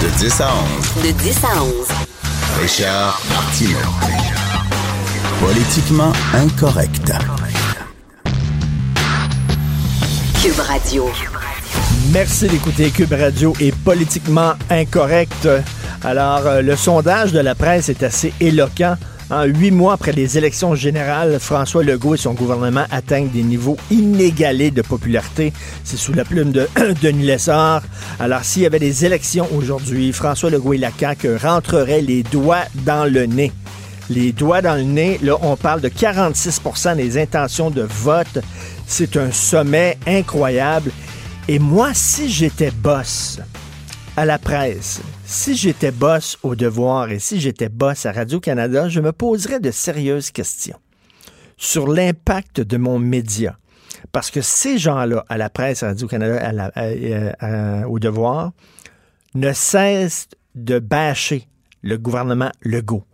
De 0.00 0.08
10 0.18 0.40
à 0.40 0.48
11. 0.96 1.04
De 1.04 1.10
10 1.12 1.44
à 1.44 1.62
11. 1.62 1.72
Richard 2.62 3.20
Martineau. 3.28 3.76
Politiquement 5.40 6.12
incorrect. 6.32 7.12
Cube 10.42 10.58
Radio. 10.58 11.10
Merci 12.12 12.48
d'écouter 12.48 12.90
Cube 12.90 13.12
Radio 13.12 13.52
est 13.60 13.76
politiquement 13.76 14.54
incorrect. 14.70 15.46
Alors, 16.02 16.46
euh, 16.46 16.62
le 16.62 16.76
sondage 16.76 17.32
de 17.32 17.40
la 17.40 17.54
presse 17.54 17.90
est 17.90 18.02
assez 18.02 18.32
éloquent. 18.40 18.96
En 19.30 19.44
huit 19.44 19.70
mois 19.70 19.92
après 19.92 20.10
les 20.10 20.38
élections 20.38 20.74
générales, 20.74 21.38
François 21.38 21.84
Legault 21.84 22.16
et 22.16 22.18
son 22.18 22.34
gouvernement 22.34 22.84
atteignent 22.90 23.28
des 23.28 23.44
niveaux 23.44 23.76
inégalés 23.88 24.72
de 24.72 24.82
popularité. 24.82 25.52
C'est 25.84 25.96
sous 25.96 26.12
la 26.12 26.24
plume 26.24 26.50
de 26.50 26.68
Denis 27.02 27.26
Lessard. 27.26 27.82
Alors, 28.18 28.42
s'il 28.42 28.62
y 28.62 28.66
avait 28.66 28.80
des 28.80 29.04
élections 29.04 29.46
aujourd'hui, 29.54 30.12
François 30.12 30.50
Legault 30.50 30.72
et 30.72 30.78
la 30.78 30.90
rentreraient 31.40 32.02
les 32.02 32.24
doigts 32.24 32.64
dans 32.84 33.04
le 33.08 33.26
nez. 33.26 33.52
Les 34.08 34.32
doigts 34.32 34.62
dans 34.62 34.74
le 34.74 34.82
nez, 34.82 35.20
là, 35.22 35.36
on 35.42 35.54
parle 35.54 35.80
de 35.80 35.88
46% 35.88 36.96
des 36.96 37.16
intentions 37.16 37.70
de 37.70 37.82
vote. 37.82 38.40
C'est 38.88 39.16
un 39.16 39.30
sommet 39.30 39.96
incroyable. 40.08 40.90
Et 41.46 41.60
moi, 41.60 41.90
si 41.94 42.28
j'étais 42.28 42.72
boss 42.72 43.38
à 44.16 44.24
la 44.24 44.38
presse, 44.38 45.00
si 45.24 45.56
j'étais 45.56 45.92
boss 45.92 46.38
au 46.42 46.54
devoir 46.54 47.10
et 47.10 47.18
si 47.18 47.40
j'étais 47.40 47.68
boss 47.68 48.06
à 48.06 48.12
Radio-Canada, 48.12 48.88
je 48.88 49.00
me 49.00 49.12
poserais 49.12 49.60
de 49.60 49.70
sérieuses 49.70 50.30
questions 50.30 50.78
sur 51.56 51.88
l'impact 51.88 52.60
de 52.60 52.76
mon 52.76 52.98
média. 52.98 53.56
Parce 54.12 54.30
que 54.30 54.40
ces 54.40 54.78
gens-là, 54.78 55.24
à 55.28 55.36
la 55.36 55.50
presse, 55.50 55.82
à 55.82 55.88
Radio-Canada, 55.88 56.70
au 57.88 57.98
devoir, 57.98 58.52
ne 59.34 59.52
cessent 59.52 60.28
de 60.54 60.78
bâcher 60.78 61.48
le 61.82 61.96
gouvernement 61.96 62.50
Legault 62.62 63.04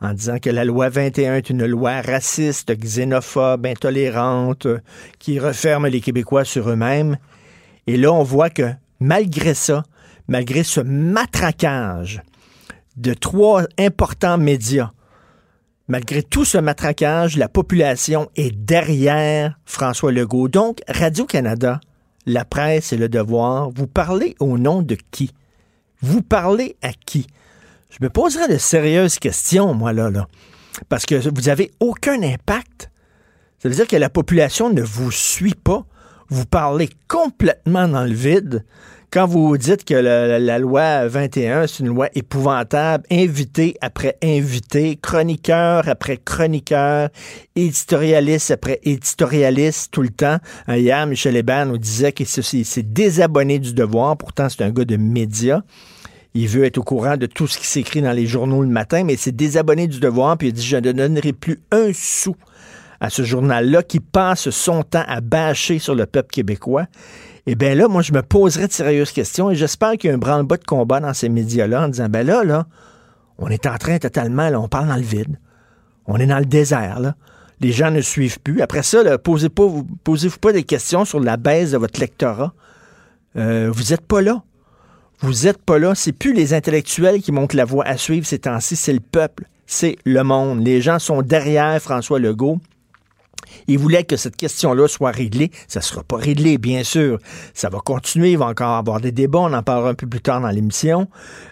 en 0.00 0.12
disant 0.12 0.38
que 0.38 0.50
la 0.50 0.64
loi 0.64 0.88
21 0.88 1.36
est 1.36 1.50
une 1.50 1.66
loi 1.66 2.02
raciste, 2.02 2.76
xénophobe, 2.76 3.66
intolérante, 3.66 4.66
qui 5.18 5.40
referme 5.40 5.86
les 5.86 6.00
Québécois 6.00 6.44
sur 6.44 6.68
eux-mêmes. 6.68 7.16
Et 7.86 7.96
là, 7.96 8.12
on 8.12 8.22
voit 8.22 8.50
que 8.50 8.70
malgré 9.00 9.54
ça, 9.54 9.82
malgré 10.28 10.62
ce 10.62 10.80
matraquage 10.80 12.22
de 12.96 13.14
trois 13.14 13.64
importants 13.78 14.38
médias, 14.38 14.92
malgré 15.88 16.22
tout 16.22 16.44
ce 16.44 16.58
matraquage, 16.58 17.36
la 17.36 17.48
population 17.48 18.30
est 18.36 18.54
derrière 18.56 19.58
François 19.64 20.12
Legault. 20.12 20.48
Donc, 20.48 20.80
Radio-Canada, 20.88 21.80
la 22.26 22.44
presse 22.44 22.92
et 22.92 22.96
le 22.96 23.08
devoir, 23.08 23.70
vous 23.70 23.86
parlez 23.86 24.34
au 24.40 24.58
nom 24.58 24.82
de 24.82 24.96
qui? 25.10 25.32
Vous 26.00 26.22
parlez 26.22 26.76
à 26.82 26.92
qui? 26.92 27.26
Je 27.90 27.98
me 28.00 28.10
poserai 28.10 28.48
de 28.48 28.58
sérieuses 28.58 29.18
questions, 29.18 29.74
moi, 29.74 29.92
là, 29.92 30.10
là. 30.10 30.26
Parce 30.88 31.06
que 31.06 31.14
vous 31.14 31.42
n'avez 31.42 31.70
aucun 31.80 32.22
impact. 32.22 32.90
Ça 33.58 33.68
veut 33.68 33.74
dire 33.74 33.86
que 33.86 33.96
la 33.96 34.10
population 34.10 34.70
ne 34.70 34.82
vous 34.82 35.12
suit 35.12 35.54
pas. 35.54 35.86
Vous 36.28 36.46
parlez 36.46 36.88
complètement 37.08 37.86
dans 37.86 38.04
le 38.04 38.12
vide. 38.12 38.64
Quand 39.14 39.28
vous 39.28 39.56
dites 39.56 39.84
que 39.84 39.94
la, 39.94 40.58
loi 40.58 41.06
21, 41.06 41.68
c'est 41.68 41.84
une 41.84 41.90
loi 41.90 42.08
épouvantable, 42.16 43.04
invité 43.12 43.76
après 43.80 44.18
invité, 44.20 44.98
chroniqueur 45.00 45.88
après 45.88 46.16
chroniqueur, 46.16 47.10
éditorialiste 47.54 48.50
après 48.50 48.80
éditorialiste 48.82 49.92
tout 49.92 50.02
le 50.02 50.08
temps. 50.08 50.38
Hier, 50.66 51.06
Michel 51.06 51.36
Hébert 51.36 51.66
nous 51.66 51.78
disait 51.78 52.10
qu'il 52.10 52.26
s'est 52.26 52.82
désabonné 52.82 53.60
du 53.60 53.72
devoir. 53.72 54.16
Pourtant, 54.16 54.48
c'est 54.48 54.64
un 54.64 54.70
gars 54.70 54.84
de 54.84 54.96
médias. 54.96 55.60
Il 56.34 56.48
veut 56.48 56.64
être 56.64 56.78
au 56.78 56.82
courant 56.82 57.16
de 57.16 57.26
tout 57.26 57.46
ce 57.46 57.58
qui 57.58 57.68
s'écrit 57.68 58.02
dans 58.02 58.10
les 58.10 58.26
journaux 58.26 58.62
le 58.62 58.68
matin, 58.68 59.04
mais 59.04 59.14
c'est 59.16 59.30
désabonné 59.30 59.86
du 59.86 60.00
devoir, 60.00 60.36
puis 60.36 60.48
il 60.48 60.54
dit 60.54 60.66
Je 60.66 60.78
ne 60.78 60.90
donnerai 60.90 61.32
plus 61.32 61.60
un 61.70 61.92
sou 61.92 62.34
à 62.98 63.10
ce 63.10 63.22
journal-là 63.22 63.84
qui 63.84 64.00
passe 64.00 64.50
son 64.50 64.82
temps 64.82 65.04
à 65.06 65.20
bâcher 65.20 65.78
sur 65.78 65.94
le 65.94 66.06
peuple 66.06 66.30
québécois. 66.32 66.86
Eh 67.46 67.54
bien 67.54 67.74
là, 67.74 67.88
moi, 67.88 68.02
je 68.02 68.12
me 68.12 68.22
poserai 68.22 68.68
de 68.68 68.72
sérieuses 68.72 69.12
questions 69.12 69.50
et 69.50 69.54
j'espère 69.54 69.92
qu'il 69.92 70.08
y 70.08 70.10
a 70.12 70.14
un 70.16 70.18
branle-bas 70.18 70.56
de 70.56 70.64
combat 70.64 71.00
dans 71.00 71.12
ces 71.12 71.28
médias-là 71.28 71.84
en 71.84 71.88
disant 71.88 72.08
Ben 72.08 72.26
là, 72.26 72.42
là, 72.42 72.66
on 73.38 73.48
est 73.48 73.66
en 73.66 73.76
train 73.76 73.98
totalement, 73.98 74.48
là, 74.48 74.60
on 74.60 74.68
parle 74.68 74.88
dans 74.88 74.96
le 74.96 75.02
vide. 75.02 75.38
On 76.06 76.18
est 76.18 76.26
dans 76.26 76.38
le 76.38 76.46
désert, 76.46 77.00
là. 77.00 77.14
Les 77.60 77.72
gens 77.72 77.90
ne 77.90 78.00
suivent 78.00 78.40
plus. 78.40 78.60
Après 78.60 78.82
ça, 78.82 79.16
posez-vous 79.18 80.38
pas 80.40 80.52
des 80.52 80.64
questions 80.64 81.04
sur 81.04 81.20
la 81.20 81.36
baisse 81.36 81.70
de 81.70 81.78
votre 81.78 82.00
lectorat. 82.00 82.52
Euh, 83.36 83.70
vous 83.72 83.84
n'êtes 83.90 84.02
pas 84.02 84.20
là. 84.20 84.42
Vous 85.20 85.46
êtes 85.46 85.58
pas 85.58 85.78
là. 85.78 85.94
C'est 85.94 86.12
plus 86.12 86.32
les 86.32 86.52
intellectuels 86.52 87.22
qui 87.22 87.32
montent 87.32 87.54
la 87.54 87.64
voie 87.64 87.86
à 87.86 87.96
suivre 87.96 88.26
ces 88.26 88.40
temps-ci, 88.40 88.76
c'est 88.76 88.92
le 88.92 89.00
peuple, 89.00 89.44
c'est 89.66 89.96
le 90.04 90.22
monde. 90.22 90.64
Les 90.64 90.82
gens 90.82 90.98
sont 90.98 91.22
derrière 91.22 91.80
François 91.80 92.18
Legault. 92.18 92.58
Il 93.66 93.78
voulait 93.78 94.04
que 94.04 94.16
cette 94.16 94.36
question-là 94.36 94.88
soit 94.88 95.10
réglée. 95.10 95.50
Ça 95.68 95.80
ne 95.80 95.84
sera 95.84 96.02
pas 96.02 96.16
réglé, 96.16 96.58
bien 96.58 96.82
sûr. 96.82 97.18
Ça 97.54 97.68
va 97.68 97.78
continuer. 97.78 98.32
Il 98.32 98.38
va 98.38 98.46
encore 98.46 98.76
avoir 98.76 99.00
des 99.00 99.12
débats. 99.12 99.40
On 99.40 99.52
en 99.52 99.62
parlera 99.62 99.90
un 99.90 99.94
peu 99.94 100.06
plus 100.06 100.20
tard 100.20 100.40
dans 100.40 100.50
l'émission. 100.50 101.08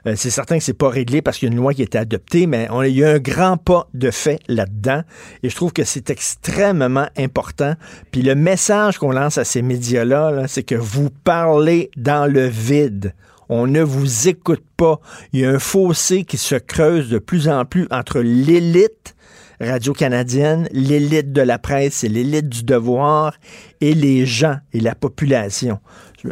Euh, 0.07 0.15
c'est 0.17 0.31
certain 0.31 0.59
que 0.59 0.65
c'est 0.65 0.73
pas 0.73 0.89
réglé 0.89 1.23
parce 1.23 1.39
qu'il 1.39 1.49
y 1.49 1.51
a 1.51 1.55
une 1.55 1.61
loi 1.61 1.75
qui 1.75 1.83
a 1.83 1.85
été 1.85 1.99
adoptée, 1.99 2.47
mais 2.47 2.69
on, 2.71 2.83
il 2.83 2.97
y 2.97 3.05
a 3.05 3.11
un 3.11 3.19
grand 3.19 3.57
pas 3.57 3.89
de 3.95 4.11
fait 4.11 4.41
là-dedans. 4.49 5.03
Et 5.43 5.51
je 5.51 5.57
trouve 5.57 5.73
que 5.73 5.85
c'est 5.85 6.11
extrêmement 6.11 7.09
important. 7.17 7.75
Puis 8.11 8.23
le 8.23 8.35
message 8.35 8.99
qu'on 8.99 9.13
lance 9.13 9.39
à 9.39 9.45
ces 9.45 9.63
médias-là, 9.63 10.33
-là, 10.33 10.49
c'est 10.49 10.63
que 10.63 10.75
vous 10.75 11.11
parlez 11.25 11.91
dans 11.97 12.31
le 12.31 12.47
vide. 12.47 13.15
On 13.49 13.67
ne 13.67 13.83
vous 13.83 14.29
écoute 14.29 14.65
pas. 14.77 14.99
Il 15.33 15.41
y 15.41 15.45
a 15.45 15.51
un 15.51 15.59
fossé 15.59 16.25
qui 16.25 16.39
se 16.39 16.55
creuse 16.55 17.11
de 17.11 17.19
plus 17.19 17.49
en 17.49 17.65
plus 17.65 17.87
entre 17.91 18.21
l'élite 18.21 19.12
radio-canadienne, 19.63 20.69
l'élite 20.73 21.33
de 21.33 21.43
la 21.43 21.59
presse 21.59 22.05
et 22.05 22.09
l'élite 22.09 22.49
du 22.49 22.65
devoir 22.65 23.35
et 23.81 23.95
les 23.95 24.27
gens 24.27 24.57
et 24.73 24.81
la 24.81 24.95
population. 24.95 25.79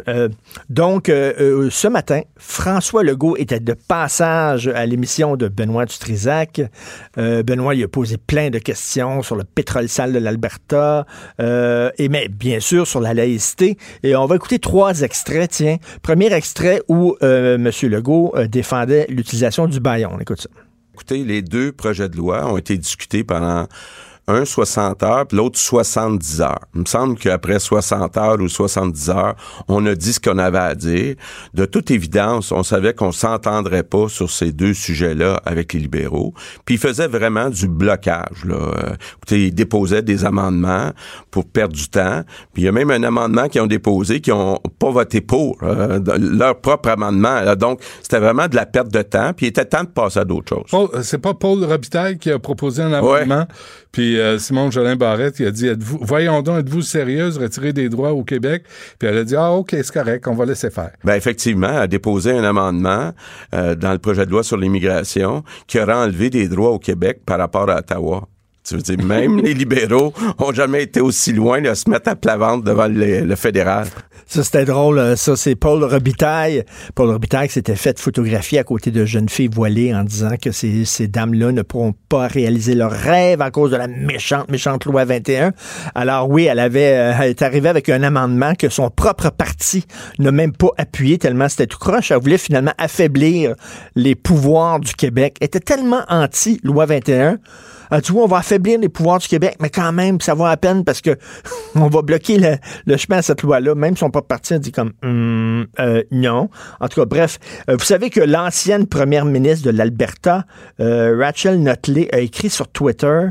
Euh, 0.07 0.29
donc, 0.69 1.09
euh, 1.09 1.33
euh, 1.39 1.69
ce 1.69 1.87
matin, 1.87 2.21
François 2.37 3.03
Legault 3.03 3.35
était 3.37 3.59
de 3.59 3.73
passage 3.73 4.67
à 4.67 4.85
l'émission 4.85 5.35
de 5.35 5.47
Benoît 5.47 5.85
Dutrisac. 5.85 6.61
Benoît 7.17 7.73
lui 7.73 7.83
a 7.83 7.87
posé 7.87 8.17
plein 8.17 8.49
de 8.49 8.59
questions 8.59 9.21
sur 9.21 9.35
le 9.35 9.43
pétrole 9.43 9.89
sale 9.89 10.13
de 10.13 10.19
l'Alberta, 10.19 11.05
et 11.39 12.09
mais 12.09 12.27
bien 12.29 12.59
sûr 12.59 12.87
sur 12.87 13.01
la 13.01 13.13
laïcité. 13.13 13.77
Et 14.03 14.15
on 14.15 14.25
va 14.25 14.35
écouter 14.35 14.59
trois 14.59 15.01
extraits. 15.01 15.51
Tiens, 15.51 15.77
premier 16.01 16.33
extrait 16.33 16.81
où 16.87 17.15
M. 17.21 17.69
Legault 17.83 18.33
défendait 18.49 19.05
l'utilisation 19.09 19.67
du 19.67 19.79
baillon. 19.79 20.11
On 20.13 20.19
écoute 20.19 20.41
ça. 20.41 20.49
Écoutez, 20.93 21.23
les 21.23 21.41
deux 21.41 21.71
projets 21.71 22.09
de 22.09 22.17
loi 22.17 22.51
ont 22.51 22.57
été 22.57 22.77
discutés 22.77 23.23
pendant 23.23 23.67
un 24.27 24.45
60 24.45 25.03
heures, 25.03 25.27
puis 25.27 25.37
l'autre 25.37 25.57
70 25.57 26.41
heures. 26.41 26.59
Il 26.75 26.81
me 26.81 26.85
semble 26.85 27.17
qu'après 27.17 27.59
60 27.59 28.17
heures 28.17 28.39
ou 28.39 28.47
70 28.47 29.09
heures, 29.09 29.35
on 29.67 29.85
a 29.85 29.95
dit 29.95 30.13
ce 30.13 30.19
qu'on 30.19 30.37
avait 30.37 30.57
à 30.57 30.75
dire. 30.75 31.15
De 31.53 31.65
toute 31.65 31.91
évidence, 31.91 32.51
on 32.51 32.63
savait 32.63 32.93
qu'on 32.93 33.11
s'entendrait 33.11 33.83
pas 33.83 34.07
sur 34.09 34.29
ces 34.29 34.51
deux 34.51 34.73
sujets-là 34.73 35.41
avec 35.45 35.73
les 35.73 35.79
libéraux. 35.79 36.33
Puis 36.65 36.75
ils 36.75 36.77
faisaient 36.77 37.07
vraiment 37.07 37.49
du 37.49 37.67
blocage. 37.67 38.45
Là. 38.45 38.55
Euh, 38.55 38.95
écoutez, 39.17 39.47
ils 39.47 39.53
déposaient 39.53 40.01
des 40.01 40.25
amendements 40.25 40.91
pour 41.29 41.45
perdre 41.45 41.75
du 41.75 41.89
temps. 41.89 42.21
Puis 42.53 42.63
il 42.63 42.65
y 42.65 42.67
a 42.67 42.71
même 42.71 42.91
un 42.91 43.03
amendement 43.03 43.47
qu'ils 43.49 43.61
ont 43.61 43.67
déposé 43.67 44.21
qui 44.21 44.31
ont 44.31 44.59
pas 44.79 44.91
voté 44.91 45.21
pour 45.21 45.57
euh, 45.63 45.99
leur 46.17 46.59
propre 46.59 46.89
amendement. 46.89 47.55
Donc 47.55 47.81
c'était 48.01 48.19
vraiment 48.19 48.47
de 48.47 48.55
la 48.55 48.65
perte 48.65 48.89
de 48.89 49.01
temps. 49.01 49.33
Puis 49.33 49.47
il 49.47 49.49
était 49.49 49.65
temps 49.65 49.83
de 49.83 49.89
passer 49.89 50.19
à 50.19 50.25
d'autres 50.25 50.49
choses. 50.49 50.89
Euh, 50.93 51.01
c'est 51.03 51.17
pas 51.17 51.33
Paul 51.33 51.63
Robitaille 51.63 52.17
qui 52.17 52.31
a 52.31 52.39
proposé 52.39 52.83
un 52.83 52.93
amendement. 52.93 53.47
Puis 53.91 54.10
euh, 54.17 54.37
Simon 54.39 54.71
Jolin 54.71 54.95
Barrette, 54.95 55.39
il 55.39 55.47
a 55.47 55.51
dit 55.51 55.67
êtes-vous, 55.67 55.99
voyons 56.01 56.41
donc, 56.41 56.59
êtes-vous 56.59 56.81
sérieuse, 56.81 57.37
retirer 57.37 57.73
des 57.73 57.89
droits 57.89 58.11
au 58.11 58.23
Québec? 58.23 58.63
Puis 58.99 59.07
elle 59.07 59.17
a 59.17 59.23
dit 59.23 59.35
Ah, 59.35 59.51
OK, 59.51 59.69
c'est 59.71 59.91
correct, 59.91 60.27
on 60.27 60.35
va 60.35 60.45
laisser 60.45 60.69
faire. 60.69 60.91
Ben 61.03 61.15
effectivement, 61.15 61.69
elle 61.69 61.77
a 61.77 61.87
déposé 61.87 62.31
un 62.31 62.43
amendement 62.43 63.11
euh, 63.53 63.75
dans 63.75 63.91
le 63.91 63.99
projet 63.99 64.25
de 64.25 64.31
loi 64.31 64.43
sur 64.43 64.57
l'immigration 64.57 65.43
qui 65.67 65.79
aurait 65.79 65.93
enlevé 65.93 66.29
des 66.29 66.47
droits 66.47 66.71
au 66.71 66.79
Québec 66.79 67.21
par 67.25 67.37
rapport 67.37 67.69
à 67.69 67.77
Ottawa. 67.77 68.27
Tu 68.63 68.75
veux 68.75 68.81
dire, 68.81 69.03
même 69.03 69.39
les 69.41 69.55
libéraux 69.55 70.13
ont 70.37 70.53
jamais 70.53 70.83
été 70.83 71.01
aussi 71.01 71.33
loin 71.33 71.61
de 71.61 71.73
se 71.73 71.89
mettre 71.89 72.09
à 72.09 72.15
plat 72.15 72.37
ventre 72.37 72.63
devant 72.63 72.87
le, 72.87 73.35
fédéral. 73.35 73.87
Ça, 74.27 74.43
c'était 74.43 74.65
drôle. 74.65 74.99
Euh, 74.99 75.15
ça, 75.15 75.35
c'est 75.35 75.55
Paul 75.55 75.83
Robitaille. 75.83 76.63
Paul 76.93 77.09
Robitaille 77.09 77.49
s'était 77.49 77.75
fait 77.75 77.99
photographier 77.99 78.59
à 78.59 78.63
côté 78.63 78.91
de 78.91 79.03
jeunes 79.03 79.29
filles 79.29 79.49
voilées 79.51 79.93
en 79.95 80.03
disant 80.03 80.35
que 80.41 80.51
ces, 80.51 80.85
ces 80.85 81.07
dames-là 81.07 81.51
ne 81.51 81.63
pourront 81.63 81.93
pas 82.07 82.27
réaliser 82.27 82.75
leur 82.75 82.91
rêve 82.91 83.41
à 83.41 83.49
cause 83.49 83.71
de 83.71 83.77
la 83.77 83.87
méchante, 83.87 84.49
méchante 84.49 84.85
loi 84.85 85.05
21. 85.05 85.53
Alors 85.95 86.29
oui, 86.29 86.45
elle 86.45 86.59
avait, 86.59 86.93
euh, 86.93 87.13
elle 87.19 87.31
est 87.31 87.41
arrivée 87.41 87.69
avec 87.69 87.89
un 87.89 88.03
amendement 88.03 88.53
que 88.53 88.69
son 88.69 88.89
propre 88.89 89.31
parti 89.31 89.85
n'a 90.19 90.31
même 90.31 90.53
pas 90.53 90.69
appuyé 90.77 91.17
tellement 91.17 91.49
c'était 91.49 91.67
tout 91.67 91.79
croche. 91.79 92.11
Elle 92.11 92.21
voulait 92.21 92.37
finalement 92.37 92.73
affaiblir 92.77 93.55
les 93.95 94.15
pouvoirs 94.15 94.79
du 94.79 94.93
Québec. 94.93 95.37
Elle 95.41 95.47
était 95.47 95.59
tellement 95.59 96.03
anti-loi 96.07 96.85
21 96.85 97.37
ah, 97.91 97.99
tu 97.99 98.13
on 98.13 98.25
va 98.25 98.37
affaiblir 98.37 98.79
les 98.79 98.87
pouvoirs 98.87 99.19
du 99.19 99.27
Québec, 99.27 99.57
mais 99.59 99.69
quand 99.69 99.91
même, 99.91 100.21
ça 100.21 100.33
va 100.33 100.49
à 100.49 100.55
peine 100.55 100.85
parce 100.85 101.01
que 101.01 101.17
on 101.75 101.87
va 101.87 102.01
bloquer 102.01 102.39
le, 102.85 102.97
chemin 102.97 103.17
à 103.17 103.21
cette 103.21 103.41
loi-là. 103.41 103.75
Même 103.75 103.97
si 103.97 104.03
on 104.05 104.09
pas 104.09 104.21
parti, 104.21 104.57
dit 104.59 104.71
comme 104.71 104.93
hum, 105.03 105.67
euh, 105.79 106.01
non. 106.09 106.49
En 106.79 106.87
tout 106.87 107.01
cas, 107.01 107.05
bref, 107.05 107.37
euh, 107.69 107.75
vous 107.75 107.83
savez 107.83 108.09
que 108.09 108.21
l'ancienne 108.21 108.87
première 108.87 109.25
ministre 109.25 109.65
de 109.69 109.77
l'Alberta, 109.77 110.45
euh, 110.79 111.17
Rachel 111.19 111.61
Notley, 111.61 112.07
a 112.13 112.19
écrit 112.19 112.49
sur 112.49 112.69
Twitter 112.69 113.27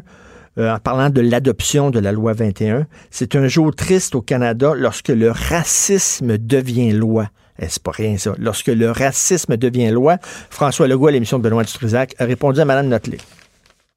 en 0.58 0.78
parlant 0.78 1.08
de 1.08 1.22
l'adoption 1.22 1.90
de 1.90 2.00
la 2.00 2.12
loi 2.12 2.34
21. 2.34 2.86
C'est 3.10 3.34
un 3.34 3.48
jour 3.48 3.74
triste 3.74 4.14
au 4.14 4.20
Canada 4.20 4.74
lorsque 4.76 5.08
le 5.08 5.30
racisme 5.30 6.36
devient 6.36 6.92
loi. 6.92 7.28
Eh, 7.60 7.66
c'est 7.68 7.82
pas 7.82 7.92
rien, 7.92 8.18
ça. 8.18 8.34
Lorsque 8.36 8.66
le 8.66 8.90
racisme 8.90 9.56
devient 9.56 9.90
loi, 9.90 10.18
François 10.50 10.86
Legault, 10.86 11.06
à 11.06 11.12
l'émission 11.12 11.38
de 11.38 11.44
Benoît 11.44 11.64
Dutrisac, 11.64 12.14
a 12.18 12.26
répondu 12.26 12.60
à 12.60 12.66
Mme 12.66 12.88
Notley. 12.88 13.18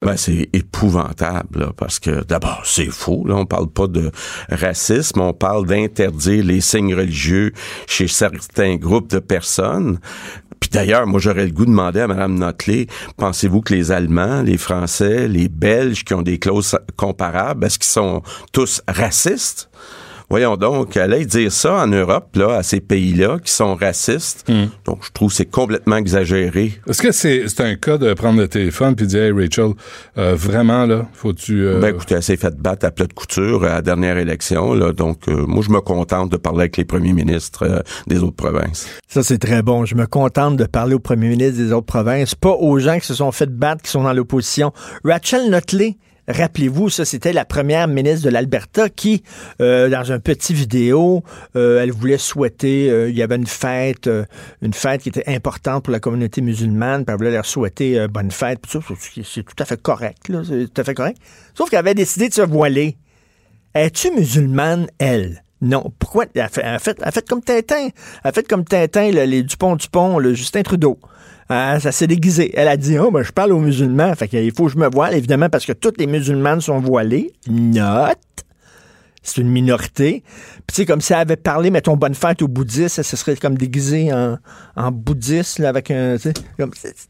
Ben, 0.05 0.17
c'est 0.17 0.49
épouvantable, 0.53 1.71
parce 1.77 1.99
que 1.99 2.23
d'abord, 2.23 2.61
c'est 2.65 2.91
faux. 2.91 3.25
Là, 3.25 3.35
on 3.35 3.45
parle 3.45 3.69
pas 3.69 3.87
de 3.87 4.11
racisme, 4.49 5.21
on 5.21 5.33
parle 5.33 5.65
d'interdire 5.65 6.43
les 6.43 6.61
signes 6.61 6.95
religieux 6.95 7.53
chez 7.87 8.07
certains 8.07 8.75
groupes 8.75 9.09
de 9.09 9.19
personnes. 9.19 9.99
Puis 10.59 10.69
d'ailleurs, 10.69 11.05
moi, 11.07 11.19
j'aurais 11.19 11.45
le 11.45 11.51
goût 11.51 11.65
de 11.65 11.71
demander 11.71 11.99
à 11.99 12.07
Mme 12.07 12.35
Notley, 12.35 12.87
pensez-vous 13.17 13.61
que 13.61 13.73
les 13.73 13.91
Allemands, 13.91 14.41
les 14.41 14.57
Français, 14.57 15.27
les 15.27 15.49
Belges 15.49 16.05
qui 16.05 16.13
ont 16.13 16.21
des 16.21 16.39
clauses 16.39 16.77
comparables, 16.95 17.65
est-ce 17.65 17.79
qu'ils 17.79 17.91
sont 17.91 18.21
tous 18.53 18.81
racistes? 18.87 19.69
Voyons 20.33 20.57
donc, 20.57 20.97
aller 20.97 21.27
dire 21.27 21.51
ça 21.51 21.83
en 21.83 21.85
Europe, 21.85 22.35
là, 22.35 22.55
à 22.55 22.63
ces 22.63 22.81
pays-là 22.81 23.37
qui 23.37 23.51
sont 23.51 23.75
racistes. 23.75 24.49
Hmm. 24.49 24.65
Donc, 24.83 25.05
je 25.05 25.11
trouve 25.11 25.29
que 25.29 25.35
c'est 25.35 25.45
complètement 25.45 25.97
exagéré. 25.97 26.71
Est-ce 26.89 27.03
que 27.03 27.11
c'est 27.11 27.61
un 27.61 27.75
cas 27.75 27.99
de 27.99 28.11
prendre 28.15 28.39
le 28.39 28.47
téléphone 28.47 28.95
puis 28.95 29.05
dire, 29.05 29.25
hey, 29.25 29.31
Rachel, 29.31 29.73
euh, 30.17 30.33
vraiment, 30.33 30.87
là, 30.87 31.05
faut-tu. 31.13 31.67
Euh... 31.67 31.79
Ben, 31.79 31.89
écoutez, 31.89 32.15
elle 32.15 32.23
s'est 32.23 32.37
fait 32.37 32.55
battre 32.59 32.83
à 32.87 32.89
plat 32.89 33.05
de 33.05 33.13
couture 33.13 33.63
à 33.63 33.75
la 33.75 33.81
dernière 33.83 34.17
élection, 34.17 34.73
là. 34.73 34.91
Donc, 34.91 35.27
euh, 35.27 35.45
moi, 35.45 35.61
je 35.63 35.69
me 35.69 35.81
contente 35.81 36.31
de 36.31 36.37
parler 36.37 36.61
avec 36.61 36.77
les 36.77 36.85
premiers 36.85 37.13
ministres 37.13 37.67
euh, 37.67 37.81
des 38.07 38.23
autres 38.23 38.35
provinces. 38.35 38.87
Ça, 39.07 39.21
c'est 39.21 39.37
très 39.37 39.61
bon. 39.61 39.85
Je 39.85 39.93
me 39.93 40.07
contente 40.07 40.57
de 40.57 40.65
parler 40.65 40.95
aux 40.95 40.99
premiers 40.99 41.29
ministres 41.29 41.59
des 41.59 41.71
autres 41.71 41.85
provinces, 41.85 42.33
pas 42.33 42.53
aux 42.53 42.79
gens 42.79 42.97
qui 42.97 43.05
se 43.05 43.13
sont 43.13 43.31
fait 43.31 43.55
battre, 43.55 43.83
qui 43.83 43.91
sont 43.91 44.01
dans 44.01 44.13
l'opposition. 44.13 44.73
Rachel 45.05 45.51
Notley, 45.51 45.97
Rappelez-vous, 46.27 46.89
ça, 46.89 47.03
c'était 47.03 47.33
la 47.33 47.43
première 47.43 47.87
ministre 47.87 48.25
de 48.25 48.29
l'Alberta 48.29 48.89
qui, 48.89 49.23
euh, 49.59 49.89
dans 49.89 50.11
un 50.11 50.19
petit 50.19 50.53
vidéo, 50.53 51.23
euh, 51.55 51.81
elle 51.81 51.91
voulait 51.91 52.17
souhaiter, 52.17 52.89
euh, 52.89 53.09
il 53.09 53.15
y 53.15 53.21
avait 53.21 53.35
une 53.35 53.47
fête, 53.47 54.09
une 54.61 54.73
fête 54.73 55.01
qui 55.01 55.09
était 55.09 55.27
importante 55.27 55.83
pour 55.83 55.91
la 55.91 55.99
communauté 55.99 56.41
musulmane, 56.41 57.03
puis 57.03 57.11
elle 57.13 57.17
voulait 57.17 57.31
leur 57.31 57.45
souhaiter 57.45 58.07
bonne 58.07 58.31
fête. 58.31 58.59
C'est 59.23 59.43
tout 59.43 59.55
à 59.59 59.65
fait 59.65 59.81
correct, 59.81 60.29
là, 60.29 60.43
c'est 60.47 60.73
tout 60.73 60.81
à 60.81 60.83
fait 60.83 60.93
correct. 60.93 61.17
Sauf 61.55 61.69
qu'elle 61.69 61.79
avait 61.79 61.93
décidé 61.93 62.29
de 62.29 62.33
se 62.33 62.41
voiler. 62.41 62.97
Es-tu 63.75 64.11
musulmane, 64.11 64.87
elle? 64.99 65.42
Non. 65.63 65.91
Pourquoi? 65.97 66.25
Elle 66.35 66.49
fait, 66.49 66.61
elle 66.63 67.11
fait, 67.11 67.27
comme 67.27 67.41
Tintin. 67.41 67.87
Elle 68.23 68.33
fait 68.33 68.47
comme 68.47 68.65
Tintin, 68.65 69.09
les 69.11 69.43
Dupont-Dupont, 69.43 70.19
le 70.19 70.33
Justin 70.33 70.61
Trudeau. 70.61 70.99
Ah, 71.49 71.79
ça 71.79 71.91
s'est 71.91 72.07
déguisé. 72.07 72.51
Elle 72.53 72.67
a 72.67 72.77
dit, 72.77 72.99
oh, 72.99 73.11
ben, 73.11 73.23
je 73.23 73.31
parle 73.31 73.53
aux 73.53 73.59
musulmans. 73.59 74.13
Fait 74.15 74.27
qu'il 74.27 74.51
faut 74.53 74.65
que 74.65 74.71
je 74.71 74.77
me 74.77 74.89
voile, 74.89 75.13
évidemment, 75.13 75.49
parce 75.49 75.65
que 75.65 75.71
toutes 75.71 75.97
les 75.99 76.07
musulmanes 76.07 76.61
sont 76.61 76.79
voilées. 76.79 77.33
Note. 77.49 78.17
C'est 79.25 79.39
une 79.39 79.49
minorité. 79.49 80.21
Puis, 80.25 80.63
tu 80.67 80.75
sais, 80.75 80.85
comme 80.85 80.99
si 80.99 81.13
elle 81.13 81.19
avait 81.19 81.37
parlé, 81.37 81.71
mettons, 81.71 81.95
bonne 81.95 82.13
fête 82.13 82.41
aux 82.41 82.49
bouddhistes, 82.49 83.01
ça 83.01 83.15
serait 83.15 83.37
comme 83.37 83.57
déguisé 83.57 84.11
en, 84.11 84.37
en 84.75 84.91
bouddhiste, 84.91 85.61
avec 85.61 85.91
un, 85.91 86.17
c'est 86.17 86.33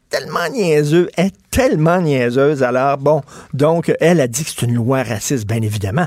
tellement 0.08 0.48
niaiseux. 0.48 1.10
Elle 1.16 1.26
est 1.26 1.50
tellement 1.50 2.00
niaiseuse. 2.00 2.62
Alors, 2.62 2.98
bon. 2.98 3.20
Donc, 3.52 3.92
elle 3.98 4.20
a 4.20 4.28
dit 4.28 4.44
que 4.44 4.50
c'est 4.50 4.62
une 4.62 4.74
loi 4.74 5.02
raciste, 5.02 5.44
bien 5.44 5.60
évidemment. 5.60 6.06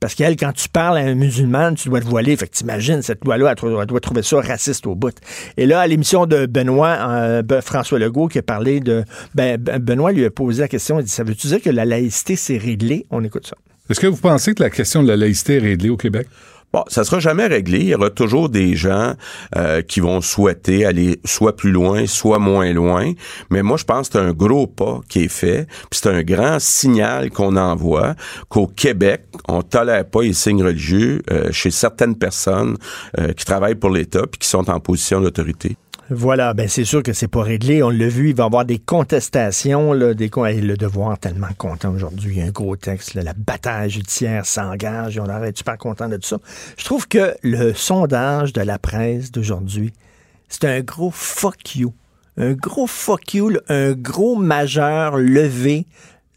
Parce 0.00 0.14
qu'elle, 0.14 0.36
quand 0.36 0.52
tu 0.52 0.68
parles 0.68 0.98
à 0.98 1.00
un 1.00 1.14
musulman, 1.14 1.74
tu 1.74 1.88
dois 1.88 2.00
te 2.00 2.06
voiler. 2.06 2.36
Fait 2.36 2.46
que 2.46 2.52
t'imagines, 2.52 3.02
cette 3.02 3.24
loi-là, 3.24 3.54
elle, 3.56 3.86
doit 3.86 4.00
trouver 4.00 4.22
ça 4.22 4.40
raciste 4.40 4.86
au 4.86 4.94
bout. 4.94 5.14
Et 5.56 5.66
là, 5.66 5.80
à 5.80 5.86
l'émission 5.86 6.26
de 6.26 6.46
Benoît, 6.46 6.96
euh, 7.10 7.42
François 7.62 7.98
Legault, 7.98 8.28
qui 8.28 8.38
a 8.38 8.42
parlé 8.42 8.80
de... 8.80 9.04
Ben, 9.34 9.56
Benoît 9.56 10.12
lui 10.12 10.24
a 10.24 10.30
posé 10.30 10.62
la 10.62 10.68
question, 10.68 11.00
il 11.00 11.04
dit, 11.04 11.10
ça 11.10 11.24
veut-tu 11.24 11.48
dire 11.48 11.60
que 11.60 11.70
la 11.70 11.84
laïcité, 11.84 12.36
c'est 12.36 12.58
réglé? 12.58 13.06
On 13.10 13.24
écoute 13.24 13.46
ça. 13.46 13.56
Est-ce 13.90 14.00
que 14.00 14.06
vous 14.06 14.18
pensez 14.18 14.54
que 14.54 14.62
la 14.62 14.70
question 14.70 15.02
de 15.02 15.08
la 15.08 15.16
laïcité 15.16 15.56
est 15.56 15.60
réglée 15.60 15.88
au 15.88 15.96
Québec? 15.96 16.26
Bon, 16.72 16.84
ça 16.88 17.02
sera 17.02 17.18
jamais 17.18 17.46
réglé. 17.46 17.78
Il 17.78 17.88
y 17.88 17.94
aura 17.94 18.10
toujours 18.10 18.50
des 18.50 18.76
gens 18.76 19.14
euh, 19.56 19.80
qui 19.80 20.00
vont 20.00 20.20
souhaiter 20.20 20.84
aller 20.84 21.18
soit 21.24 21.56
plus 21.56 21.70
loin, 21.70 22.06
soit 22.06 22.38
moins 22.38 22.72
loin. 22.74 23.12
Mais 23.50 23.62
moi, 23.62 23.78
je 23.78 23.84
pense 23.84 24.08
que 24.08 24.18
c'est 24.18 24.24
un 24.24 24.32
gros 24.32 24.66
pas 24.66 25.00
qui 25.08 25.24
est 25.24 25.28
fait. 25.28 25.66
Puis 25.90 26.00
c'est 26.02 26.10
un 26.10 26.22
grand 26.22 26.58
signal 26.58 27.30
qu'on 27.30 27.56
envoie 27.56 28.14
qu'au 28.50 28.66
Québec, 28.66 29.22
on 29.48 29.62
tolère 29.62 30.04
pas 30.04 30.22
les 30.22 30.34
signes 30.34 30.62
religieux 30.62 31.22
euh, 31.30 31.50
chez 31.52 31.70
certaines 31.70 32.16
personnes 32.16 32.76
euh, 33.18 33.32
qui 33.32 33.46
travaillent 33.46 33.74
pour 33.74 33.90
l'État 33.90 34.26
puis 34.30 34.38
qui 34.38 34.48
sont 34.48 34.68
en 34.68 34.78
position 34.78 35.22
d'autorité. 35.22 35.76
Voilà, 36.10 36.54
ben 36.54 36.68
c'est 36.68 36.86
sûr 36.86 37.02
que 37.02 37.12
c'est 37.12 37.28
pas 37.28 37.42
réglé. 37.42 37.82
On 37.82 37.90
l'a 37.90 38.08
vu, 38.08 38.30
il 38.30 38.34
va 38.34 38.44
y 38.44 38.46
avoir 38.46 38.64
des 38.64 38.78
contestations, 38.78 39.92
là, 39.92 40.14
des 40.14 40.30
le 40.34 40.74
devoir 40.74 41.18
tellement 41.18 41.52
content 41.58 41.92
aujourd'hui. 41.92 42.36
Il 42.36 42.38
y 42.38 42.42
a 42.42 42.46
un 42.46 42.50
gros 42.50 42.76
texte, 42.76 43.12
la 43.12 43.34
bataille 43.34 43.90
judiciaire 43.90 44.46
s'engage. 44.46 45.18
On 45.18 45.28
arrête 45.28 45.58
super 45.58 45.76
content 45.76 46.08
de 46.08 46.16
tout 46.16 46.26
ça. 46.26 46.38
Je 46.78 46.84
trouve 46.86 47.06
que 47.08 47.36
le 47.42 47.74
sondage 47.74 48.54
de 48.54 48.62
la 48.62 48.78
presse 48.78 49.30
d'aujourd'hui, 49.32 49.92
c'est 50.48 50.64
un 50.64 50.80
gros 50.80 51.10
fuck 51.10 51.76
you. 51.76 51.92
Un 52.38 52.54
gros 52.54 52.86
fuck 52.86 53.34
you, 53.34 53.58
un 53.68 53.92
gros 53.92 54.36
majeur 54.36 55.18
levé 55.18 55.84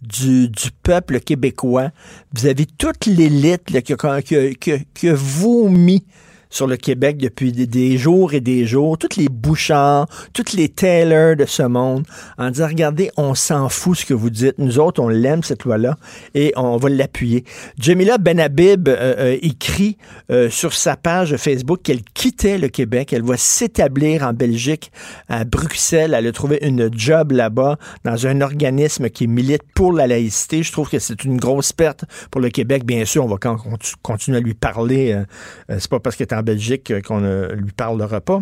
du, 0.01 0.49
du, 0.49 0.71
peuple 0.83 1.21
québécois. 1.21 1.91
Vous 2.33 2.45
avez 2.45 2.65
toute 2.65 3.05
l'élite 3.05 3.63
qui, 3.83 3.95
qui, 4.25 4.55
qui, 4.57 4.85
qui 4.93 5.09
a 5.09 5.13
vomi 5.15 6.03
sur 6.51 6.67
le 6.67 6.77
Québec 6.77 7.17
depuis 7.17 7.51
des, 7.51 7.97
jours 7.97 8.33
et 8.33 8.41
des 8.41 8.67
jours, 8.67 8.97
toutes 8.97 9.15
les 9.15 9.29
bouchards, 9.29 10.07
toutes 10.33 10.53
les 10.53 10.69
tailors 10.69 11.35
de 11.35 11.45
ce 11.45 11.63
monde, 11.63 12.05
en 12.37 12.51
disant, 12.51 12.67
regardez, 12.67 13.09
on 13.17 13.33
s'en 13.33 13.69
fout 13.69 13.97
ce 13.97 14.05
que 14.05 14.13
vous 14.13 14.29
dites. 14.29 14.59
Nous 14.59 14.77
autres, 14.77 15.01
on 15.01 15.07
l'aime, 15.07 15.41
cette 15.41 15.63
loi-là, 15.63 15.97
et 16.35 16.53
on 16.57 16.77
va 16.77 16.89
l'appuyer. 16.89 17.45
Jamila 17.79 18.17
Benhabib 18.17 18.89
euh, 18.89 19.15
euh, 19.17 19.37
écrit 19.41 19.97
euh, 20.29 20.49
sur 20.49 20.73
sa 20.73 20.97
page 20.97 21.37
Facebook 21.37 21.81
qu'elle 21.83 22.03
quittait 22.03 22.57
le 22.57 22.67
Québec. 22.67 23.13
Elle 23.13 23.23
va 23.23 23.37
s'établir 23.37 24.23
en 24.23 24.33
Belgique, 24.33 24.91
à 25.29 25.45
Bruxelles. 25.45 26.13
Elle 26.13 26.27
a 26.27 26.31
trouvé 26.33 26.59
une 26.61 26.89
job 26.91 27.31
là-bas, 27.31 27.77
dans 28.03 28.27
un 28.27 28.41
organisme 28.41 29.09
qui 29.09 29.27
milite 29.27 29.63
pour 29.73 29.93
la 29.93 30.05
laïcité. 30.05 30.63
Je 30.63 30.71
trouve 30.71 30.89
que 30.89 30.99
c'est 30.99 31.23
une 31.23 31.37
grosse 31.37 31.71
perte 31.71 32.03
pour 32.29 32.41
le 32.41 32.49
Québec. 32.49 32.85
Bien 32.85 33.05
sûr, 33.05 33.23
on 33.23 33.29
va 33.29 33.37
continuer 34.01 34.37
à 34.37 34.41
lui 34.41 34.53
parler. 34.53 35.17
c'est 35.69 35.89
pas 35.89 35.99
parce 35.99 36.17
qu'elle 36.17 36.27
est 36.27 36.33
en 36.33 36.40
Belgique 36.41 36.91
euh, 36.91 37.01
qu'on 37.01 37.21
ne 37.21 37.47
lui 37.53 37.71
parlera 37.71 38.21
pas. 38.21 38.41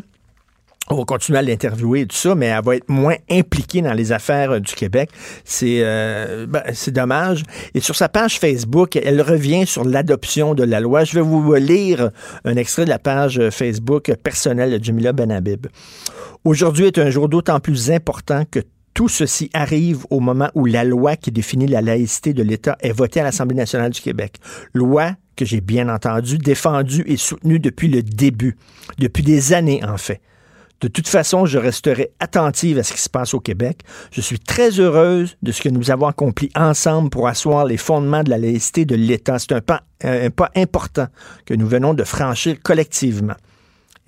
On 0.91 0.96
va 0.96 1.03
continuer 1.03 1.38
à 1.38 1.44
l'interviewer 1.44 2.01
et 2.01 2.08
tout 2.08 2.15
ça, 2.15 2.34
mais 2.34 2.48
elle 2.48 2.63
va 2.63 2.75
être 2.75 2.89
moins 2.89 3.15
impliquée 3.29 3.84
dans 3.84 3.94
les 3.94 4.12
affaires 4.12 4.51
euh, 4.51 4.60
du 4.60 4.74
Québec. 4.74 5.12
C'est 5.44 5.82
euh, 5.84 6.48
ben, 6.48 6.63
c'est 6.74 6.91
dommage. 6.91 7.44
Et 7.75 7.79
sur 7.79 7.96
sa 7.96 8.10
page 8.10 8.39
Facebook, 8.39 8.96
elle 8.96 9.22
revient 9.22 9.68
sur 9.68 9.84
l'adoption 9.84 10.56
de 10.56 10.63
la 10.63 10.79
loi. 10.79 11.03
Je 11.03 11.13
vais 11.13 11.22
vous 11.22 11.53
lire 11.56 12.10
un 12.44 12.56
extrait 12.56 12.86
de 12.86 12.89
la 12.89 13.00
page 13.00 13.39
Facebook 13.51 14.12
personnelle 14.24 14.79
de 14.79 14.84
Jamila 14.84 15.13
Benhabib. 15.13 15.68
Aujourd'hui 16.44 16.86
est 16.86 16.98
un 16.98 17.10
jour 17.10 17.29
d'autant 17.29 17.60
plus 17.60 17.91
important 17.91 18.44
que 18.50 18.62
tout 18.94 19.08
ceci 19.08 19.50
arrive 19.53 20.06
au 20.10 20.20
moment 20.20 20.50
où 20.56 20.65
la 20.65 20.84
loi 20.84 21.15
qui 21.15 21.32
définit 21.32 21.68
la 21.68 21.82
laïcité 21.82 22.34
de 22.34 22.44
l'État 22.44 22.75
est 22.82 22.91
votée 22.91 23.20
à 23.22 23.24
l'Assemblée 23.24 23.56
nationale 23.56 23.91
du 23.91 24.01
Québec. 24.01 24.38
Loi 24.74 25.13
que 25.39 25.46
j'ai 25.46 25.62
bien 25.62 25.88
entendu, 25.88 26.38
défendu 26.38 27.01
et 27.08 27.15
soutenu 27.15 27.60
depuis 27.60 27.88
le 27.88 28.03
début, 28.03 28.58
depuis 28.98 29.24
des 29.24 29.53
années 29.53 29.81
en 29.86 29.98
fait. 29.98 30.19
De 30.81 30.89
toute 30.89 31.08
façon, 31.08 31.46
je 31.46 31.58
resterai 31.58 32.12
attentive 32.19 32.77
à 32.77 32.84
ce 32.84 32.93
qui 32.93 33.00
se 33.00 33.10
passe 33.10 33.34
au 33.34 33.39
Québec. 33.39 33.81
Je 34.12 34.19
suis 34.19 34.39
très 34.39 34.79
heureuse 34.79 35.38
de 35.41 35.51
ce 35.53 35.62
que 35.62 35.69
nous 35.69 35.91
avons 35.91 36.08
accompli 36.08 36.50
ensemble 36.55 37.10
pour 37.10 37.27
asseoir 37.27 37.65
les 37.65 37.77
fondements 37.77 38.24
de 38.24 38.29
la 38.29 38.38
laïcité 38.38 38.84
de 38.84 38.96
l'État. 38.96 39.39
C'est 39.39 39.53
un 39.53 39.62
pas, 39.62 39.81
important 40.55 41.08
que 41.46 41.53
nous 41.53 41.67
venons 41.67 41.93
de 41.93 42.03
franchir 42.03 42.58
collectivement. 42.62 43.36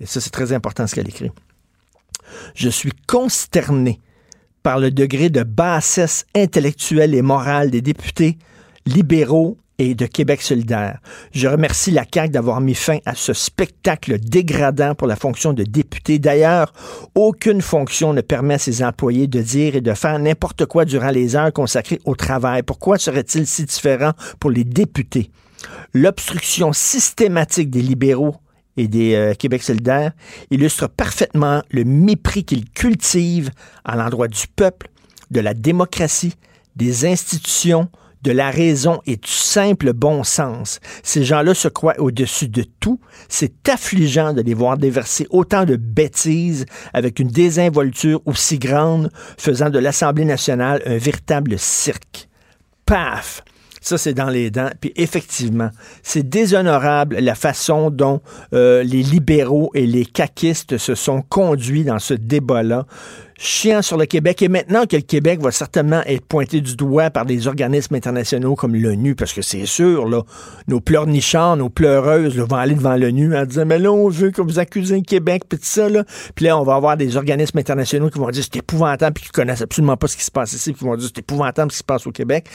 Et 0.00 0.06
ça, 0.06 0.20
c'est 0.20 0.30
très 0.30 0.52
important 0.52 0.86
ce 0.86 0.94
qu'elle 0.94 1.08
écrit. 1.08 1.30
Je 2.54 2.68
suis 2.68 2.92
consterné 3.06 4.00
par 4.62 4.78
le 4.78 4.90
degré 4.90 5.30
de 5.30 5.42
bassesse 5.42 6.26
intellectuelle 6.34 7.14
et 7.14 7.22
morale 7.22 7.70
des 7.70 7.82
députés 7.82 8.38
libéraux 8.86 9.58
et 9.78 9.94
de 9.94 10.06
Québec 10.06 10.42
solidaire. 10.42 10.98
Je 11.32 11.48
remercie 11.48 11.90
la 11.90 12.04
CAQ 12.12 12.30
d'avoir 12.30 12.60
mis 12.60 12.74
fin 12.74 12.98
à 13.04 13.14
ce 13.14 13.32
spectacle 13.32 14.18
dégradant 14.18 14.94
pour 14.94 15.06
la 15.06 15.16
fonction 15.16 15.52
de 15.52 15.64
député. 15.64 16.18
D'ailleurs, 16.18 16.72
aucune 17.14 17.62
fonction 17.62 18.12
ne 18.12 18.20
permet 18.20 18.54
à 18.54 18.58
ses 18.58 18.82
employés 18.82 19.26
de 19.26 19.40
dire 19.40 19.76
et 19.76 19.80
de 19.80 19.94
faire 19.94 20.18
n'importe 20.18 20.66
quoi 20.66 20.84
durant 20.84 21.10
les 21.10 21.36
heures 21.36 21.52
consacrées 21.52 22.00
au 22.04 22.14
travail. 22.14 22.62
Pourquoi 22.62 22.98
serait-il 22.98 23.46
si 23.46 23.64
différent 23.64 24.12
pour 24.38 24.50
les 24.50 24.64
députés? 24.64 25.30
L'obstruction 25.94 26.72
systématique 26.72 27.70
des 27.70 27.82
libéraux 27.82 28.36
et 28.76 28.88
des 28.88 29.14
euh, 29.14 29.34
Québec 29.34 29.62
solidaires 29.62 30.12
illustre 30.50 30.88
parfaitement 30.88 31.62
le 31.70 31.84
mépris 31.84 32.44
qu'ils 32.44 32.68
cultivent 32.70 33.50
à 33.84 33.96
l'endroit 33.96 34.28
du 34.28 34.46
peuple, 34.48 34.88
de 35.30 35.40
la 35.40 35.54
démocratie, 35.54 36.34
des 36.76 37.04
institutions, 37.06 37.88
de 38.22 38.32
la 38.32 38.50
raison 38.50 39.00
et 39.06 39.16
du 39.16 39.30
simple 39.30 39.92
bon 39.92 40.24
sens. 40.24 40.80
Ces 41.02 41.24
gens-là 41.24 41.54
se 41.54 41.68
croient 41.68 41.98
au-dessus 41.98 42.48
de 42.48 42.64
tout. 42.80 43.00
C'est 43.28 43.68
affligeant 43.68 44.32
de 44.32 44.42
les 44.42 44.54
voir 44.54 44.78
déverser 44.78 45.26
autant 45.30 45.64
de 45.64 45.76
bêtises 45.76 46.66
avec 46.92 47.18
une 47.18 47.28
désinvolture 47.28 48.20
aussi 48.26 48.58
grande, 48.58 49.10
faisant 49.38 49.70
de 49.70 49.78
l'Assemblée 49.78 50.24
nationale 50.24 50.82
un 50.86 50.98
véritable 50.98 51.58
cirque. 51.58 52.28
Paf! 52.86 53.42
Ça, 53.82 53.98
c'est 53.98 54.14
dans 54.14 54.30
les 54.30 54.52
dents. 54.52 54.70
Puis 54.80 54.92
effectivement, 54.94 55.70
c'est 56.04 56.22
déshonorable 56.22 57.16
la 57.18 57.34
façon 57.34 57.90
dont 57.90 58.20
euh, 58.54 58.84
les 58.84 59.02
libéraux 59.02 59.72
et 59.74 59.86
les 59.86 60.06
caquistes 60.06 60.78
se 60.78 60.94
sont 60.94 61.20
conduits 61.20 61.82
dans 61.82 61.98
ce 61.98 62.14
débat-là 62.14 62.86
chiant 63.42 63.82
sur 63.82 63.96
le 63.96 64.06
Québec. 64.06 64.40
Et 64.42 64.48
maintenant 64.48 64.86
que 64.86 64.94
le 64.94 65.02
Québec 65.02 65.40
va 65.40 65.50
certainement 65.50 66.00
être 66.06 66.24
pointé 66.24 66.60
du 66.60 66.76
doigt 66.76 67.10
par 67.10 67.26
des 67.26 67.48
organismes 67.48 67.96
internationaux 67.96 68.54
comme 68.54 68.76
l'ONU, 68.76 69.16
parce 69.16 69.32
que 69.32 69.42
c'est 69.42 69.66
sûr, 69.66 70.08
là, 70.08 70.22
nos 70.68 70.80
pleurnichards, 70.80 71.56
nos 71.56 71.68
pleureuses 71.68 72.38
vont 72.38 72.56
aller 72.56 72.76
devant 72.76 72.94
l'ONU 72.94 73.36
en 73.36 73.44
disant, 73.44 73.66
mais 73.66 73.80
là, 73.80 73.90
on 73.90 74.08
veut 74.08 74.30
que 74.30 74.40
vous 74.40 74.60
accusez 74.60 74.96
le 74.96 75.02
Québec, 75.02 75.42
puis 75.48 75.58
tout 75.58 75.64
ça, 75.66 75.88
là. 75.88 76.04
Puis 76.36 76.44
là, 76.44 76.56
on 76.56 76.62
va 76.62 76.76
avoir 76.76 76.96
des 76.96 77.16
organismes 77.16 77.58
internationaux 77.58 78.10
qui 78.10 78.20
vont 78.20 78.30
dire, 78.30 78.44
c'est 78.44 78.60
épouvantable, 78.60 79.14
puis 79.14 79.24
qui 79.24 79.32
connaissent 79.32 79.62
absolument 79.62 79.96
pas 79.96 80.06
ce 80.06 80.16
qui 80.16 80.24
se 80.24 80.30
passe 80.30 80.52
ici, 80.52 80.70
puis 80.72 80.78
qui 80.78 80.84
vont 80.84 80.96
dire, 80.96 81.08
c'est 81.12 81.20
épouvantable 81.20 81.72
ce 81.72 81.76
qui 81.76 81.78
se 81.78 81.84
passe 81.84 82.06
au 82.06 82.12
Québec. 82.12 82.46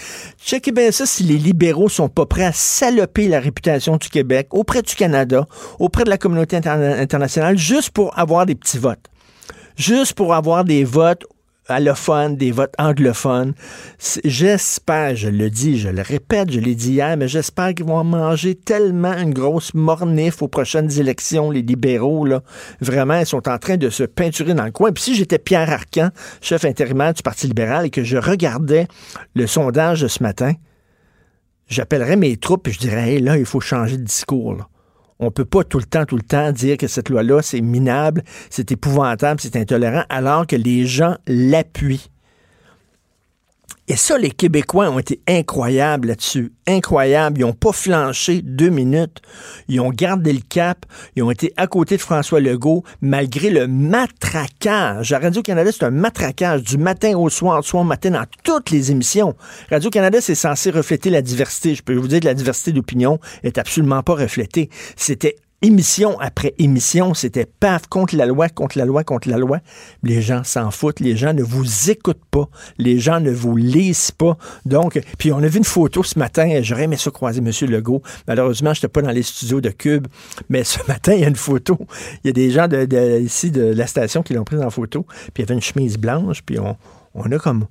Checkez 0.41 0.72
bien 0.72 0.91
ça 0.91 1.06
si 1.06 1.24
les 1.24 1.38
libéraux 1.38 1.89
sont 1.89 2.08
pas 2.08 2.25
prêts 2.25 2.46
à 2.46 2.53
saloper 2.53 3.27
la 3.27 3.41
réputation 3.41 3.98
du 3.98 4.08
Québec 4.08 4.48
auprès 4.51 4.82
du 4.84 4.96
Canada, 4.96 5.46
auprès 5.79 6.06
de 6.06 6.10
la 6.10 6.17
communauté 6.17 6.56
internationale, 6.56 7.58
juste 7.58 7.89
pour 7.89 8.17
avoir 8.17 8.46
des 8.46 8.56
petits 8.56 8.77
votes 8.77 9.10
juste 9.77 10.13
pour 10.13 10.34
avoir 10.34 10.65
des 10.65 10.84
votes 10.84 11.25
allophones, 11.69 12.36
des 12.36 12.51
votes 12.51 12.74
anglophones. 12.77 13.53
J'espère, 14.24 15.15
je 15.15 15.29
le 15.29 15.50
dis, 15.50 15.79
je 15.79 15.89
le 15.89 16.01
répète, 16.01 16.51
je 16.51 16.60
l'ai 16.60 16.75
dit 16.75 16.93
hier, 16.93 17.17
mais 17.17 17.27
j'espère 17.27 17.74
qu'ils 17.74 17.86
vont 17.86 18.03
manger 18.03 18.55
tellement 18.55 19.13
une 19.13 19.34
grosse 19.34 19.74
mornif 19.74 20.41
aux 20.41 20.48
prochaines 20.48 21.00
élections, 21.00 21.51
les 21.51 21.62
libéraux, 21.62 22.25
là. 22.25 22.41
Vraiment, 22.81 23.19
ils 23.19 23.25
sont 23.25 23.48
en 23.50 23.57
train 23.57 23.77
de 23.77 23.89
se 23.89 24.03
peinturer 24.03 24.53
dans 24.53 24.65
le 24.65 24.72
coin. 24.72 24.91
Puis 24.91 25.03
si 25.03 25.15
j'étais 25.15 25.39
Pierre 25.39 25.72
Arcan, 25.72 26.10
chef 26.41 26.65
intérimaire 26.65 27.13
du 27.13 27.22
Parti 27.22 27.48
libéral, 27.48 27.86
et 27.86 27.89
que 27.89 28.03
je 28.03 28.17
regardais 28.17 28.88
le 29.36 29.48
sondage 29.48 30.01
de 30.01 30.07
ce 30.07 30.24
matin, 30.24 30.53
j'appellerais 31.67 32.15
mes 32.15 32.38
troupes 32.38 32.67
et 32.67 32.72
je 32.72 32.79
dirais, 32.79 33.13
hey, 33.13 33.22
là, 33.22 33.38
il 33.38 33.46
faut 33.46 33.60
changer 33.60 33.98
de 33.98 34.03
discours, 34.03 34.55
là. 34.55 34.67
On 35.20 35.32
peut 35.32 35.46
pas 35.46 35.64
tout 35.64 35.80
le 35.80 35.86
temps, 35.86 36.06
tout 36.06 36.16
le 36.16 36.22
temps 36.22 36.52
dire 36.52 36.78
que 36.78 36.88
cette 36.88 37.10
loi-là, 37.10 37.42
c'est 37.42 37.62
minable, 37.62 38.24
c'est 38.50 38.72
épouvantable, 38.72 39.40
c'est 39.42 39.56
intolérant, 39.56 40.04
alors 40.10 40.46
que 40.46 40.56
les 40.56 40.86
gens 40.86 41.16
l'appuient. 41.26 42.12
Et 43.89 43.96
ça, 43.96 44.17
les 44.17 44.32
Québécois 44.32 44.89
ont 44.89 45.00
été 45.00 45.22
incroyables 45.27 46.10
là-dessus. 46.10 46.51
Incroyables. 46.67 47.39
Ils 47.39 47.46
n'ont 47.46 47.53
pas 47.53 47.72
flanché 47.72 48.41
deux 48.41 48.70
minutes. 48.70 49.22
Ils 49.70 49.79
ont 49.79 49.91
gardé 49.91 50.34
le 50.34 50.41
cap. 50.41 50.86
Ils 51.15 51.24
ont 51.24 51.32
été 51.32 51.53
à 51.56 51.67
côté 51.67 51.96
de 51.96 52.01
François 52.01 52.41
Legault, 52.41 52.84
malgré 53.00 53.50
le 53.50 53.67
matraquage. 53.67 55.13
Radio-Canada, 55.13 55.72
c'est 55.72 55.86
un 55.86 55.91
matraquage 55.91 56.63
du 56.63 56.77
matin 56.77 57.17
au 57.17 57.29
soir, 57.29 57.62
du 57.62 57.67
soir 57.67 57.84
au 57.84 57.86
matin, 57.86 58.12
dans 58.12 58.25
toutes 58.44 58.72
les 58.72 58.91
émissions. 58.91 59.36
Radio-Canada, 59.70 60.20
c'est 60.20 60.36
censé 60.36 60.70
refléter 60.70 61.10
la 61.10 61.22
diversité. 61.22 61.74
Je 61.74 61.82
peux 61.82 61.96
vous 61.96 62.10
dire 62.10 62.20
que 62.20 62.25
la 62.25 62.34
diversité 62.34 62.74
d'opinion 62.74 63.20
est 63.44 63.58
absolument 63.58 64.03
pas 64.03 64.15
reflétée. 64.15 64.70
C'était 64.98 65.38
émission 65.62 66.20
après 66.20 66.54
émission, 66.60 67.14
c'était 67.14 67.46
paf 67.46 67.88
contre 67.88 68.16
la 68.16 68.26
loi, 68.26 68.48
contre 68.50 68.78
la 68.78 68.86
loi, 68.86 69.04
contre 69.04 69.28
la 69.28 69.38
loi. 69.38 69.60
Les 70.04 70.22
gens 70.22 70.44
s'en 70.44 70.70
foutent, 70.70 71.00
les 71.00 71.18
gens 71.18 71.34
ne 71.34 71.42
vous 71.42 71.90
écoutent 71.90 72.26
pas, 72.30 72.48
les 72.78 73.00
gens 73.00 73.20
ne 73.20 73.32
vous 73.32 73.56
lisent 73.56 74.12
pas. 74.12 74.38
Donc, 74.66 75.02
puis 75.18 75.32
on 75.32 75.40
a 75.40 75.48
vu 75.48 75.58
une 75.58 75.64
photo 75.64 76.04
ce 76.04 76.20
matin, 76.20 76.60
j'aurais 76.62 76.84
aimé 76.84 76.98
ça 76.98 77.10
croiser 77.10 77.40
M. 77.40 77.52
Legault. 77.70 78.04
Malheureusement, 78.28 78.74
je 78.74 78.80
n'étais 78.80 78.88
pas 78.88 79.02
dans 79.02 79.12
les 79.12 79.24
studios 79.24 79.62
de 79.62 79.70
Cube, 79.70 80.08
mais 80.50 80.64
ce 80.64 80.80
matin, 80.88 81.14
il 81.14 81.22
y 81.22 81.26
a 81.26 81.28
une 81.28 81.36
photo. 81.36 81.78
Il 82.24 82.28
y 82.28 82.30
a 82.30 82.34
des 82.34 82.52
gens 82.52 82.68
de, 82.68 83.20
ici 83.20 83.50
de 83.50 83.64
la 83.64 83.88
station 83.88 84.22
qui 84.22 84.34
l'ont 84.34 84.44
prise 84.44 84.62
en 84.62 84.70
photo, 84.70 85.06
puis 85.34 85.34
il 85.38 85.42
y 85.42 85.44
avait 85.44 85.56
une 85.56 85.62
chemise 85.62 85.98
blanche, 85.98 86.44
puis 86.44 86.60
on, 86.60 86.78
on 87.16 87.32
a 87.32 87.40
comme 87.40 87.66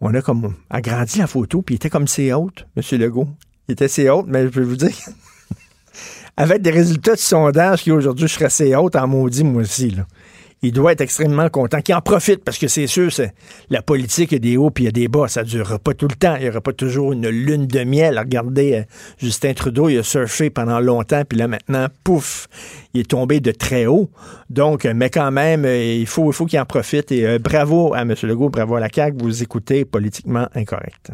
on 0.00 0.12
a 0.14 0.22
comme 0.22 0.54
agrandi 0.68 1.18
la 1.18 1.28
photo, 1.28 1.62
puis 1.62 1.74
il 1.74 1.76
était 1.76 1.90
comme 1.90 2.08
c'est 2.08 2.32
haute, 2.32 2.66
M. 2.76 2.98
Legault. 2.98 3.28
Il 3.68 3.72
était 3.72 3.84
assez 3.84 4.08
haute, 4.08 4.26
mais 4.28 4.42
je 4.42 4.48
peux 4.48 4.62
vous 4.62 4.76
dire 4.76 4.90
avec 6.36 6.62
des 6.62 6.70
résultats 6.70 7.14
de 7.14 7.20
sondage 7.20 7.82
qui 7.82 7.92
aujourd'hui 7.92 8.28
serais 8.28 8.46
assez 8.46 8.74
haute 8.74 8.96
en 8.96 9.06
maudit, 9.06 9.44
moi 9.44 9.62
aussi. 9.62 9.90
Là. 9.90 10.06
Il 10.64 10.70
doit 10.70 10.92
être 10.92 11.00
extrêmement 11.00 11.48
content, 11.48 11.80
qu'il 11.80 11.92
en 11.92 12.00
profite, 12.00 12.44
parce 12.44 12.56
que 12.56 12.68
c'est 12.68 12.86
sûr, 12.86 13.12
c'est 13.12 13.34
la 13.68 13.82
politique, 13.82 14.30
il 14.30 14.36
a 14.36 14.38
des 14.38 14.56
hauts 14.56 14.70
puis 14.70 14.84
il 14.84 14.86
y 14.86 14.88
a 14.88 14.92
des 14.92 15.08
bas. 15.08 15.26
Ça 15.26 15.42
ne 15.42 15.48
durera 15.48 15.80
pas 15.80 15.92
tout 15.92 16.06
le 16.06 16.14
temps. 16.14 16.36
Il 16.36 16.42
n'y 16.42 16.48
aura 16.48 16.60
pas 16.60 16.72
toujours 16.72 17.12
une 17.12 17.28
lune 17.28 17.66
de 17.66 17.82
miel. 17.82 18.16
Regardez, 18.16 18.74
euh, 18.74 18.82
Justin 19.18 19.54
Trudeau, 19.54 19.88
il 19.88 19.98
a 19.98 20.02
surfé 20.04 20.50
pendant 20.50 20.78
longtemps, 20.78 21.22
puis 21.28 21.36
là, 21.36 21.48
maintenant, 21.48 21.88
pouf, 22.04 22.46
il 22.94 23.00
est 23.00 23.10
tombé 23.10 23.40
de 23.40 23.50
très 23.50 23.86
haut. 23.86 24.08
Donc, 24.50 24.86
euh, 24.86 24.92
mais 24.94 25.10
quand 25.10 25.32
même, 25.32 25.64
euh, 25.64 25.82
il 25.82 26.06
faut, 26.06 26.30
il 26.30 26.32
faut 26.32 26.46
qu'il 26.46 26.60
en 26.60 26.64
profite. 26.64 27.10
Et 27.10 27.40
bravo 27.40 27.92
à 27.92 28.02
M. 28.02 28.14
Legault, 28.22 28.50
bravo 28.50 28.76
à 28.76 28.80
la 28.80 28.88
CAQ. 28.88 29.16
Vous 29.20 29.42
écoutez 29.42 29.84
politiquement 29.84 30.46
incorrect. 30.54 31.12